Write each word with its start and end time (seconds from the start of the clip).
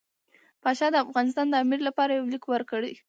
پاشا 0.63 0.87
د 0.91 0.95
افغانستان 1.05 1.45
د 1.49 1.55
امیر 1.63 1.79
لپاره 1.87 2.11
یو 2.13 2.25
لیک 2.33 2.43
ورکړ. 2.49 2.81